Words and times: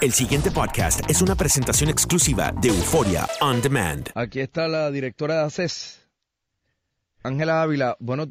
El 0.00 0.12
siguiente 0.12 0.50
podcast 0.50 1.00
es 1.10 1.22
una 1.22 1.34
presentación 1.34 1.90
exclusiva 1.90 2.52
de 2.52 2.68
Euforia 2.68 3.26
On 3.40 3.60
Demand. 3.60 4.08
Aquí 4.14 4.40
está 4.40 4.68
la 4.68 4.90
directora 4.90 5.34
de 5.34 5.40
ACES, 5.46 6.06
Ángela 7.24 7.62
Ávila. 7.62 7.96
Bueno, 7.98 8.26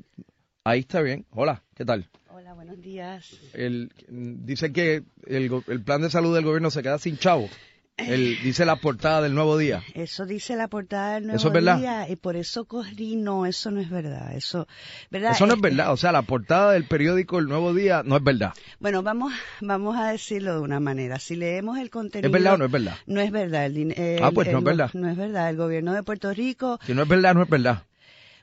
ahí 0.64 0.80
está 0.82 1.02
bien. 1.02 1.26
Hola, 1.32 1.64
¿qué 1.76 1.84
tal? 1.84 2.10
Hola, 2.30 2.54
buenos 2.54 2.82
días. 2.82 3.32
El, 3.54 3.92
dice 4.08 4.72
que 4.72 5.04
el, 5.26 5.62
el 5.68 5.84
plan 5.84 6.02
de 6.02 6.10
salud 6.10 6.34
del 6.34 6.46
gobierno 6.46 6.72
se 6.72 6.82
queda 6.82 7.00
sin 7.00 7.18
chavo. 7.18 7.50
El, 7.98 8.38
dice 8.44 8.64
la 8.64 8.76
portada 8.76 9.22
del 9.22 9.34
nuevo 9.34 9.58
día. 9.58 9.82
Eso 9.96 10.26
dice 10.28 10.56
la 10.56 10.68
portada 10.68 11.16
del 11.16 11.24
nuevo 11.24 11.38
¿Eso 11.38 11.48
es 11.48 11.54
verdad? 11.54 11.78
día 11.80 12.10
y 12.10 12.16
por 12.16 12.36
eso 12.36 12.66
corrí. 12.66 13.16
No, 13.16 13.46
eso 13.48 13.72
no 13.72 13.82
es 13.82 13.90
verdad. 13.90 14.36
Eso, 14.36 14.68
¿verdad? 15.10 15.32
Eso 15.32 15.48
no 15.48 15.54
es 15.54 15.58
Este, 15.58 15.70
verdad. 15.70 15.92
O 15.92 15.98
sea, 15.98 16.12
la 16.12 16.22
portada 16.22 16.74
del 16.74 16.86
periódico 16.86 17.40
El 17.40 17.48
Nuevo 17.48 17.74
Día 17.74 18.04
no 18.06 18.16
es 18.18 18.24
verdad. 18.24 18.54
Bueno, 18.80 19.02
vamos, 19.02 19.34
vamos 19.62 19.98
a 19.98 20.12
decirlo 20.12 20.54
de 20.54 20.60
una 20.62 20.80
manera. 20.80 21.18
Si 21.20 21.36
leemos 21.36 21.80
el 21.80 21.90
contenido. 21.90 22.28
¿Es 22.28 22.32
verdad 22.32 22.54
o 22.54 22.58
no 22.58 22.66
es 22.66 22.72
verdad? 22.72 22.96
No 23.08 23.20
es 23.20 23.32
verdad. 23.32 23.66
El, 23.66 23.96
Ah, 24.22 24.32
pues 24.32 24.52
no 24.52 24.60
es 24.60 24.64
verdad. 24.64 24.92
No 24.94 25.10
es 25.10 25.18
verdad. 25.18 25.50
El 25.50 25.58
gobierno 25.58 25.94
de 25.94 26.04
Puerto 26.04 26.32
Rico 26.34 26.80
Si 26.86 26.94
no 26.94 27.02
es 27.02 27.08
verdad, 27.08 27.34
no 27.34 27.42
es 27.42 27.50
verdad. 27.50 27.84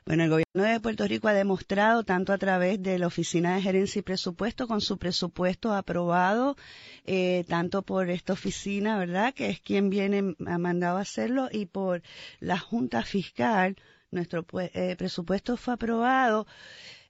Bueno, 0.07 0.23
el 0.25 0.29
gobierno 0.29 0.71
de 0.71 0.79
Puerto 0.79 1.07
Rico 1.07 1.29
ha 1.29 1.33
demostrado, 1.33 2.03
tanto 2.03 2.31
a 2.31 2.37
través 2.37 2.79
de 2.79 2.99
la 2.99 3.07
Oficina 3.07 3.55
de 3.55 3.63
Gerencia 3.63 3.97
y 3.97 4.03
Presupuesto, 4.03 4.67
con 4.67 4.79
su 4.79 4.99
presupuesto 4.99 5.73
aprobado, 5.73 6.57
eh, 7.05 7.43
tanto 7.49 7.81
por 7.81 8.11
esta 8.11 8.33
oficina, 8.33 8.99
¿verdad?, 8.99 9.33
que 9.33 9.49
es 9.49 9.59
quien 9.61 9.89
viene, 9.89 10.35
ha 10.45 10.59
mandado 10.59 10.99
a 10.99 11.01
hacerlo, 11.01 11.49
y 11.51 11.65
por 11.65 12.03
la 12.39 12.59
Junta 12.59 13.01
Fiscal, 13.01 13.77
nuestro 14.11 14.45
eh, 14.59 14.95
presupuesto 14.95 15.57
fue 15.57 15.73
aprobado. 15.73 16.45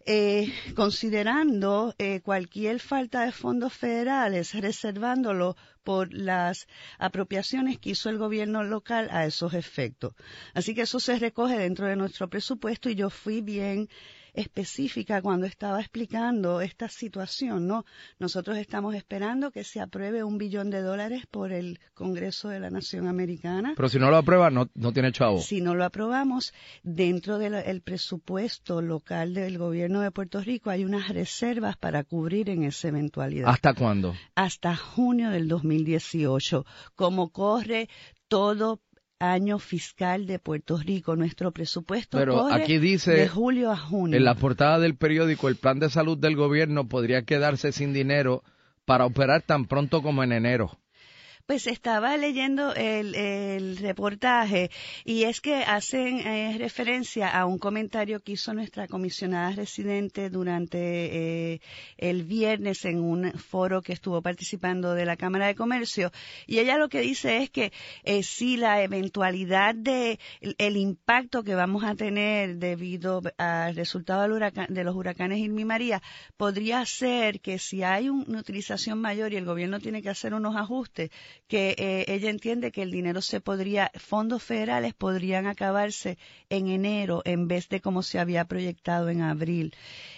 Eh, 0.06 0.54
considerando 0.76 1.96
eh, 1.98 2.22
cualquier 2.22 2.80
falta 2.80 3.26
de 3.26 3.32
fondos 3.32 3.74
federales, 3.74 4.54
reservándolo 4.54 5.58
por 5.84 6.14
las 6.14 6.68
apropiaciones 7.00 7.80
que 7.80 7.92
hizo 7.92 8.10
el 8.10 8.18
gobierno 8.18 8.64
local 8.64 9.08
a 9.12 9.26
esos 9.26 9.54
efectos. 9.54 10.14
Así 10.54 10.76
que 10.76 10.82
eso 10.84 11.00
se 11.00 11.18
recoge 11.18 11.58
dentro 11.58 11.88
de 11.88 11.96
nuestro 11.96 12.30
presupuesto 12.30 12.90
y 12.90 12.96
yo 12.96 13.10
fui 13.10 13.42
bien 13.42 13.90
específica 14.36 15.22
cuando 15.22 15.46
estaba 15.46 15.80
explicando 15.80 16.62
esta 16.62 16.90
situación, 16.90 17.68
¿no? 17.68 17.86
Nosotros 18.20 18.58
estamos 18.58 18.96
esperando 18.96 19.52
que 19.52 19.64
se 19.64 19.80
apruebe 19.80 20.24
un 20.24 20.38
billón 20.38 20.70
de 20.70 20.82
dólares 20.82 21.26
por 21.30 21.52
el 21.52 21.80
Congreso 21.94 22.50
de 22.50 22.60
la 22.60 22.70
Nación 22.70 23.08
Americana. 23.08 23.74
Pero 23.76 23.90
si 23.90 24.00
no 24.00 24.10
lo 24.10 24.18
aprueba, 24.18 24.50
no, 24.50 24.70
no 24.76 24.94
tiene 24.94 25.12
chavo. 25.12 25.40
Si 25.40 25.62
no 25.62 25.76
lo 25.76 25.86
aprobamos, 25.86 26.54
dentro 26.84 27.38
del 27.38 27.82
presupuesto 27.82 28.82
local 28.82 29.34
del 29.34 29.58
gobierno 29.58 30.02
de 30.02 30.12
Puerto 30.12 30.42
Rico 30.42 30.70
hay 30.70 30.86
unas 30.86 31.10
reservas 31.10 31.78
para 31.78 32.04
cubrir 32.04 32.50
en 32.50 32.64
esa 32.64 32.90
eventualidad. 32.90 33.50
¿Hasta 33.50 33.74
cuándo? 33.74 34.16
Hasta 34.36 34.76
junio 34.76 35.30
del 35.30 35.48
2018, 35.48 36.66
como 36.96 37.30
corre 37.30 37.90
todo 38.28 38.82
año 39.20 39.60
fiscal 39.60 40.28
de 40.28 40.40
Puerto 40.40 40.78
Rico. 40.78 41.16
Nuestro 41.16 41.52
presupuesto 41.52 42.18
Pero 42.18 42.34
corre 42.34 42.62
aquí 42.62 42.78
dice, 42.78 43.12
de 43.12 43.28
julio 43.28 43.72
a 43.72 43.78
junio. 43.78 44.18
En 44.18 44.26
la 44.26 44.36
portada 44.36 44.80
del 44.80 44.96
periódico, 44.96 45.48
el 45.48 45.56
plan 45.56 45.80
de 45.80 45.90
salud 45.90 46.18
del 46.18 46.36
gobierno 46.36 46.88
podría 46.88 47.24
quedarse 47.24 47.72
sin 47.72 47.94
dinero 47.94 48.44
para 48.86 49.06
operar 49.06 49.42
tan 49.42 49.66
pronto 49.66 50.02
como 50.02 50.24
en 50.24 50.32
enero. 50.32 50.78
Pues 51.48 51.68
estaba 51.68 52.18
leyendo 52.18 52.74
el, 52.74 53.78
reportaje 53.78 54.72
y 55.04 55.26
es 55.26 55.42
que 55.42 55.58
hacen 55.58 56.18
eh, 56.26 56.56
referencia 56.58 57.30
a 57.30 57.46
un 57.46 57.60
comentario 57.60 58.20
que 58.20 58.32
hizo 58.32 58.52
nuestra 58.56 58.88
comisionada 58.88 59.52
residente 59.52 60.32
durante 60.32 61.54
eh, 61.54 61.62
el 61.98 62.24
viernes 62.24 62.84
en 62.86 63.00
un 63.00 63.32
foro 63.34 63.84
que 63.84 63.94
estuvo 63.94 64.24
participando 64.24 64.96
de 64.96 65.06
la 65.06 65.18
Cámara 65.18 65.46
de 65.46 65.54
Comercio. 65.54 66.12
Y 66.48 66.58
ella 66.58 66.80
lo 66.80 66.90
que 66.90 67.02
dice 67.02 67.38
es 67.44 67.52
que 67.52 67.72
eh, 68.04 68.24
si 68.24 68.58
la 68.58 68.82
eventualidad 68.82 69.76
de 69.76 70.18
el, 70.42 70.78
impacto 70.78 71.44
que 71.44 71.54
vamos 71.54 71.84
a 71.84 71.94
tener 71.94 72.56
debido 72.56 73.22
al 73.38 73.76
resultado 73.76 74.24
del 74.24 74.52
de 74.70 74.84
los 74.84 74.96
huracanes 74.96 75.38
Irma 75.38 75.62
y 75.62 75.66
María 75.66 76.02
podría 76.38 76.84
ser 76.88 77.40
que 77.40 77.60
si 77.60 77.84
hay 77.84 78.10
un- 78.10 78.26
una 78.28 78.40
utilización 78.40 79.00
mayor 79.00 79.32
y 79.32 79.36
el 79.36 79.46
gobierno 79.46 79.80
tiene 79.80 80.02
que 80.02 80.10
hacer 80.10 80.34
unos 80.34 80.56
ajustes 80.56 81.12
que 81.48 81.76
eh, 81.78 82.06
ella 82.08 82.30
entiende 82.30 82.72
que 82.72 82.82
el 82.82 82.92
dinero 82.92 83.22
se 83.22 83.42
podría, 83.42 83.92
fondos 83.96 84.44
federales 84.44 84.94
podrían 84.94 85.48
acabarse 85.48 86.18
en 86.50 86.68
enero 86.68 87.22
en 87.26 87.48
vez 87.48 87.70
de 87.70 87.82
como 87.82 88.04
se 88.04 88.20
había 88.20 88.46
proyectado 88.46 89.10
en 89.10 89.22
abril. 89.22 89.74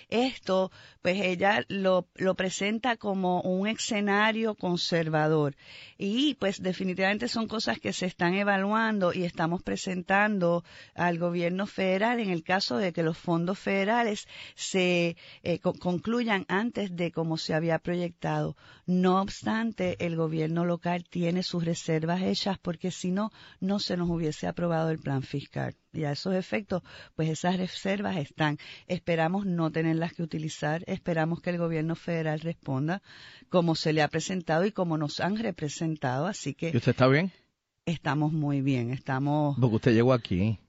Esto, 0.09 0.71
pues 1.01 1.21
ella 1.21 1.63
lo, 1.67 2.07
lo 2.15 2.35
presenta 2.35 2.97
como 2.97 3.41
un 3.41 3.67
escenario 3.67 4.55
conservador. 4.55 5.55
Y 5.97 6.35
pues 6.35 6.61
definitivamente 6.61 7.27
son 7.27 7.47
cosas 7.47 7.79
que 7.79 7.93
se 7.93 8.05
están 8.05 8.33
evaluando 8.35 9.13
y 9.13 9.23
estamos 9.23 9.63
presentando 9.63 10.63
al 10.95 11.17
gobierno 11.17 11.67
federal 11.67 12.19
en 12.19 12.29
el 12.29 12.43
caso 12.43 12.77
de 12.77 12.93
que 12.93 13.03
los 13.03 13.17
fondos 13.17 13.59
federales 13.59 14.27
se 14.55 15.17
eh, 15.43 15.59
concluyan 15.59 16.45
antes 16.47 16.95
de 16.95 17.11
como 17.11 17.37
se 17.37 17.53
había 17.53 17.79
proyectado. 17.79 18.55
No 18.85 19.21
obstante, 19.21 19.97
el 20.05 20.15
gobierno 20.15 20.65
local 20.65 21.03
tiene 21.09 21.43
sus 21.43 21.65
reservas 21.65 22.21
hechas 22.21 22.57
porque 22.57 22.91
si 22.91 23.11
no, 23.11 23.31
no 23.59 23.79
se 23.79 23.97
nos 23.97 24.09
hubiese 24.09 24.47
aprobado 24.47 24.89
el 24.91 24.99
plan 24.99 25.23
fiscal. 25.23 25.75
Y 25.97 26.05
a 26.05 26.11
esos 26.11 26.35
efectos, 26.35 26.83
pues 27.15 27.29
esas 27.29 27.57
reservas 27.57 28.17
están. 28.17 28.59
Esperamos 28.87 29.45
no 29.47 29.71
tenerlas 29.71 30.13
que 30.13 30.21
utilizar, 30.21 30.83
esperamos 30.85 31.41
que 31.41 31.49
el 31.49 31.57
gobierno 31.57 31.95
federal 31.95 32.39
responda 32.39 33.01
como 33.49 33.73
se 33.75 33.93
le 33.93 34.03
ha 34.03 34.07
presentado 34.07 34.65
y 34.65 34.71
como 34.71 34.97
nos 34.97 35.19
han 35.19 35.37
representado. 35.37 36.27
Así 36.27 36.53
que. 36.53 36.69
¿Y 36.69 36.77
usted 36.77 36.91
está 36.91 37.07
bien? 37.07 37.31
Estamos 37.85 38.31
muy 38.31 38.61
bien, 38.61 38.91
estamos. 38.91 39.57
Porque 39.59 39.75
usted 39.77 39.93
llegó 39.93 40.13
aquí. 40.13 40.59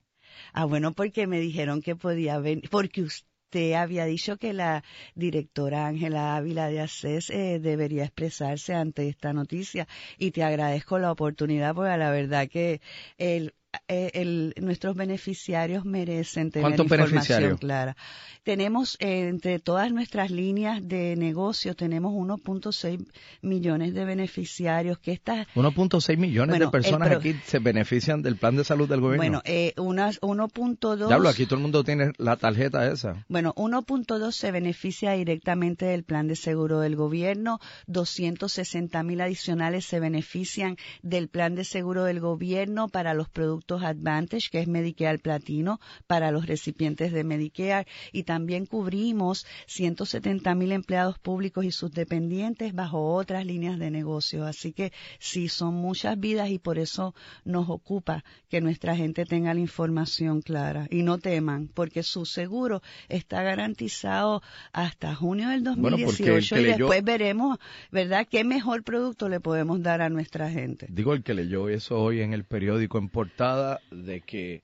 Ah, 0.52 0.64
bueno, 0.64 0.92
porque 0.92 1.26
me 1.26 1.40
dijeron 1.40 1.82
que 1.82 1.94
podía 1.94 2.38
venir, 2.38 2.70
porque 2.70 3.02
usted 3.02 3.74
había 3.74 4.04
dicho 4.04 4.36
que 4.36 4.52
la 4.52 4.84
directora 5.14 5.86
Ángela 5.86 6.36
Ávila 6.36 6.68
de 6.68 6.80
ACES 6.80 7.30
eh, 7.30 7.58
debería 7.60 8.04
expresarse 8.04 8.74
ante 8.74 9.08
esta 9.08 9.32
noticia 9.32 9.88
y 10.18 10.30
te 10.30 10.44
agradezco 10.44 10.98
la 10.98 11.10
oportunidad 11.10 11.74
porque 11.74 11.96
la 11.96 12.10
verdad 12.10 12.48
que 12.48 12.80
el, 13.16 13.54
eh, 13.86 14.10
el, 14.14 14.54
nuestros 14.62 14.96
beneficiarios 14.96 15.84
merecen 15.84 16.50
tener 16.50 16.78
información 16.80 17.58
clara. 17.58 17.96
Tenemos 18.42 18.96
eh, 18.98 19.28
entre 19.28 19.58
todas 19.58 19.92
nuestras 19.92 20.30
líneas 20.30 20.86
de 20.86 21.16
negocio 21.16 21.76
tenemos 21.76 22.14
1.6 22.14 23.06
millones 23.42 23.92
de 23.92 24.04
beneficiarios 24.06 24.98
que 24.98 25.12
estas 25.12 25.46
1.6 25.54 26.16
millones 26.16 26.58
de 26.58 26.68
personas 26.68 27.10
aquí 27.10 27.34
se 27.44 27.58
benefician 27.58 28.22
del 28.22 28.36
plan 28.36 28.56
de 28.56 28.64
salud 28.64 28.88
del 28.88 29.00
gobierno. 29.00 29.22
Bueno, 29.22 29.42
eh, 29.44 29.74
unas 29.76 30.18
1.2 30.22 31.08
Ya 31.08 31.14
hablo, 31.14 31.28
aquí 31.28 31.44
todo 31.44 31.56
el 31.56 31.62
mundo 31.62 31.84
tiene 31.84 32.12
la 32.16 32.36
tarjeta 32.36 32.90
esa. 32.90 33.26
Bueno, 33.28 33.52
1.2 33.54 34.32
se 34.32 34.50
beneficia 34.50 35.12
directamente 35.12 35.84
del 35.84 36.04
plan 36.04 36.26
de 36.26 36.36
seguro 36.36 36.80
del 36.80 36.96
gobierno, 36.96 37.60
260 37.86 39.02
mil 39.02 39.20
adicionales 39.20 39.84
se 39.84 40.00
benefician 40.00 40.76
del 41.02 41.28
plan 41.28 41.54
de 41.54 41.64
seguro 41.64 42.04
del 42.04 42.20
gobierno 42.20 42.88
para 42.88 43.12
los 43.12 43.28
productos 43.28 43.57
Advantage, 43.82 44.48
que 44.50 44.60
es 44.60 44.68
Medicare 44.68 45.18
Platino 45.18 45.80
para 46.06 46.30
los 46.30 46.46
recipientes 46.46 47.12
de 47.12 47.24
Medicare, 47.24 47.86
y 48.12 48.22
también 48.22 48.66
cubrimos 48.66 49.46
170 49.66 50.54
mil 50.54 50.72
empleados 50.72 51.18
públicos 51.18 51.64
y 51.64 51.72
sus 51.72 51.92
dependientes 51.92 52.74
bajo 52.74 53.14
otras 53.14 53.44
líneas 53.44 53.78
de 53.78 53.90
negocio. 53.90 54.44
Así 54.44 54.72
que 54.72 54.92
sí, 55.18 55.48
son 55.48 55.74
muchas 55.74 56.18
vidas 56.18 56.50
y 56.50 56.58
por 56.58 56.78
eso 56.78 57.14
nos 57.44 57.68
ocupa 57.68 58.24
que 58.48 58.60
nuestra 58.60 58.96
gente 58.96 59.24
tenga 59.24 59.54
la 59.54 59.60
información 59.60 60.40
clara. 60.42 60.86
Y 60.90 61.02
no 61.02 61.18
teman, 61.18 61.68
porque 61.68 62.02
su 62.02 62.24
seguro 62.24 62.82
está 63.08 63.42
garantizado 63.42 64.42
hasta 64.72 65.14
junio 65.14 65.48
del 65.48 65.64
2018 65.64 66.58
y 66.58 66.64
después 66.64 67.04
veremos, 67.04 67.58
¿verdad?, 67.90 68.26
qué 68.30 68.44
mejor 68.44 68.82
producto 68.82 69.28
le 69.28 69.40
podemos 69.40 69.82
dar 69.82 70.00
a 70.02 70.08
nuestra 70.08 70.50
gente. 70.50 70.86
Digo, 70.90 71.12
el 71.14 71.22
que 71.22 71.34
leyó 71.34 71.68
eso 71.68 72.00
hoy 72.00 72.20
en 72.20 72.32
el 72.32 72.44
periódico 72.44 72.98
en 72.98 73.08
portada 73.08 73.47
de 73.90 74.20
que, 74.20 74.62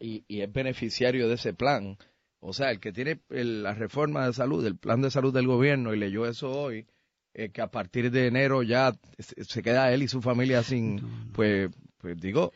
y, 0.00 0.24
es 0.28 0.52
beneficiario 0.52 1.28
de 1.28 1.34
ese 1.34 1.54
plan, 1.54 1.98
o 2.40 2.52
sea, 2.52 2.70
el 2.70 2.80
que 2.80 2.92
tiene 2.92 3.20
la 3.28 3.74
reforma 3.74 4.26
de 4.26 4.32
salud, 4.32 4.64
el 4.64 4.76
plan 4.76 5.02
de 5.02 5.10
salud 5.10 5.32
del 5.32 5.46
gobierno, 5.46 5.94
y 5.94 5.98
leyó 5.98 6.26
eso 6.26 6.50
hoy, 6.50 6.86
eh, 7.34 7.50
que 7.50 7.60
a 7.60 7.70
partir 7.70 8.10
de 8.10 8.26
enero 8.26 8.62
ya 8.62 8.94
se 9.18 9.62
queda 9.62 9.92
él 9.92 10.02
y 10.02 10.08
su 10.08 10.22
familia 10.22 10.62
sin, 10.62 11.30
pues, 11.32 11.70
pues 11.98 12.20
digo, 12.20 12.52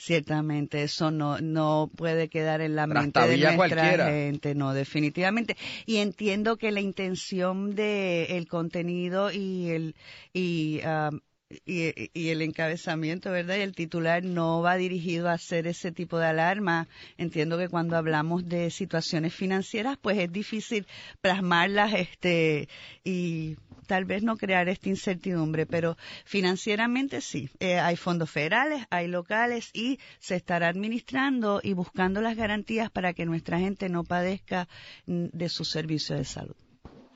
Ciertamente, 0.00 0.82
eso 0.82 1.10
no, 1.10 1.42
no 1.42 1.90
puede 1.94 2.30
quedar 2.30 2.62
en 2.62 2.74
la 2.74 2.86
mente 2.86 3.20
de 3.20 3.36
nuestra 3.54 4.10
gente, 4.10 4.54
no, 4.54 4.72
definitivamente. 4.72 5.58
Y 5.84 5.96
entiendo 5.96 6.56
que 6.56 6.70
la 6.70 6.80
intención 6.80 7.74
de 7.74 8.38
el 8.38 8.48
contenido 8.48 9.30
y 9.30 9.68
el 9.68 9.94
y 10.32 10.80
um, 10.86 11.20
y, 11.64 12.28
el 12.28 12.42
encabezamiento, 12.42 13.30
¿verdad? 13.30 13.56
Y 13.56 13.60
el 13.62 13.74
titular 13.74 14.24
no 14.24 14.62
va 14.62 14.76
dirigido 14.76 15.28
a 15.28 15.34
hacer 15.34 15.66
ese 15.66 15.92
tipo 15.92 16.18
de 16.18 16.26
alarma. 16.26 16.88
Entiendo 17.18 17.58
que 17.58 17.68
cuando 17.68 17.96
hablamos 17.96 18.48
de 18.48 18.70
situaciones 18.70 19.34
financieras, 19.34 19.98
pues 20.00 20.18
es 20.18 20.32
difícil 20.32 20.86
plasmarlas, 21.20 21.94
este, 21.94 22.68
y 23.04 23.56
tal 23.86 24.04
vez 24.04 24.22
no 24.22 24.36
crear 24.36 24.68
esta 24.68 24.88
incertidumbre, 24.88 25.66
pero 25.66 25.96
financieramente 26.24 27.20
sí. 27.20 27.50
Eh, 27.58 27.78
hay 27.80 27.96
fondos 27.96 28.30
federales, 28.30 28.86
hay 28.90 29.08
locales 29.08 29.70
y 29.72 29.98
se 30.20 30.36
estará 30.36 30.68
administrando 30.68 31.60
y 31.62 31.72
buscando 31.72 32.20
las 32.20 32.36
garantías 32.36 32.90
para 32.90 33.12
que 33.12 33.26
nuestra 33.26 33.58
gente 33.58 33.88
no 33.88 34.04
padezca 34.04 34.68
mm, 35.06 35.26
de 35.32 35.48
su 35.48 35.64
servicio 35.64 36.16
de 36.16 36.24
salud. 36.24 36.54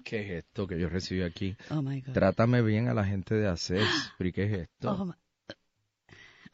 ¿Qué 0.05 0.21
es 0.21 0.45
esto 0.45 0.67
que 0.67 0.79
yo 0.79 0.89
recibí 0.89 1.23
aquí? 1.23 1.57
Oh 1.71 1.83
Trátame 2.13 2.61
bien 2.63 2.89
a 2.89 2.95
la 2.95 3.05
gente 3.05 3.35
de 3.35 3.49
ACES. 3.49 4.13
¿Qué 4.19 4.45
es 4.45 4.53
esto? 4.53 4.93
Oh 4.93 5.15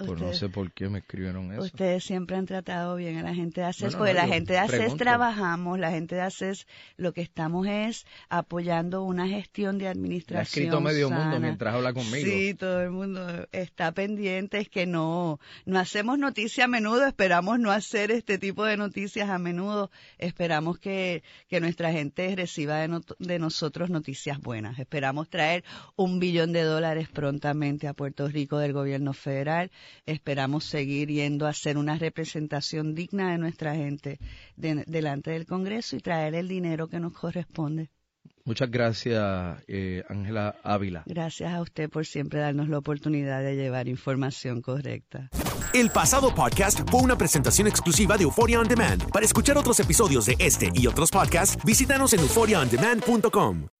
pues 0.06 0.20
no 0.20 0.32
sé 0.32 0.48
por 0.48 0.72
qué 0.72 0.88
me 0.88 1.00
escribieron 1.00 1.52
eso. 1.52 1.62
Ustedes 1.62 2.04
siempre 2.04 2.36
han 2.36 2.46
tratado 2.46 2.96
bien 2.96 3.18
a 3.18 3.22
la 3.22 3.34
gente 3.34 3.60
de 3.60 3.66
ACES, 3.66 3.96
porque 3.96 4.14
la 4.14 4.26
gente 4.26 4.54
de 4.54 4.58
ACES 4.58 4.96
trabajamos, 4.96 5.78
la 5.78 5.90
gente 5.90 6.14
de 6.14 6.22
ACES 6.22 6.66
lo 6.96 7.12
que 7.12 7.20
estamos 7.20 7.66
es 7.66 8.06
apoyando 8.28 9.02
una 9.02 9.28
gestión 9.28 9.78
de 9.78 9.88
administración. 9.88 10.38
ha 10.38 10.42
escrito 10.42 10.80
medio 10.80 11.10
mundo 11.10 11.40
mientras 11.40 11.74
habla 11.74 11.92
conmigo. 11.92 12.24
Sí, 12.24 12.54
todo 12.54 12.80
el 12.82 12.90
mundo 12.90 13.46
está 13.52 13.92
pendiente, 13.92 14.58
es 14.58 14.68
que 14.68 14.86
no, 14.86 15.38
no 15.64 15.78
hacemos 15.78 16.18
noticias 16.18 16.64
a 16.64 16.68
menudo, 16.68 17.06
esperamos 17.06 17.58
no 17.58 17.70
hacer 17.70 18.10
este 18.10 18.38
tipo 18.38 18.64
de 18.64 18.76
noticias 18.76 19.28
a 19.28 19.38
menudo, 19.38 19.90
esperamos 20.18 20.78
que, 20.78 21.22
que 21.48 21.60
nuestra 21.60 21.92
gente 21.92 22.34
reciba 22.36 22.78
de, 22.78 23.00
de 23.18 23.38
nosotros 23.38 23.90
noticias 23.90 24.40
buenas, 24.40 24.78
esperamos 24.78 25.28
traer 25.28 25.64
un 25.96 26.20
billón 26.20 26.52
de 26.52 26.62
dólares 26.62 27.08
prontamente 27.08 27.88
a 27.88 27.94
Puerto 27.94 28.28
Rico 28.28 28.58
del 28.58 28.72
gobierno 28.72 29.12
federal 29.12 29.70
esperamos 30.06 30.64
seguir 30.64 31.08
yendo 31.08 31.46
a 31.46 31.50
hacer 31.50 31.78
una 31.78 31.96
representación 31.98 32.94
digna 32.94 33.32
de 33.32 33.38
nuestra 33.38 33.74
gente 33.74 34.18
delante 34.56 35.30
del 35.30 35.46
Congreso 35.46 35.96
y 35.96 36.00
traer 36.00 36.34
el 36.34 36.48
dinero 36.48 36.88
que 36.88 37.00
nos 37.00 37.12
corresponde. 37.12 37.90
Muchas 38.44 38.70
gracias, 38.70 39.62
eh, 39.68 40.02
Ángela 40.08 40.56
Ávila. 40.64 41.04
Gracias 41.06 41.52
a 41.52 41.60
usted 41.60 41.88
por 41.90 42.06
siempre 42.06 42.40
darnos 42.40 42.68
la 42.68 42.78
oportunidad 42.78 43.42
de 43.42 43.54
llevar 43.54 43.86
información 43.88 44.62
correcta. 44.62 45.28
El 45.72 45.90
pasado 45.90 46.34
podcast 46.34 46.80
fue 46.90 47.00
una 47.00 47.16
presentación 47.16 47.68
exclusiva 47.68 48.16
de 48.16 48.24
Euphoria 48.24 48.58
On 48.58 48.66
Demand. 48.66 49.08
Para 49.12 49.24
escuchar 49.24 49.56
otros 49.56 49.78
episodios 49.78 50.26
de 50.26 50.34
este 50.38 50.70
y 50.74 50.86
otros 50.86 51.10
podcasts, 51.10 51.62
visítanos 51.64 52.12
en 52.12 52.20
euphoriaondemand.com. 52.20 53.79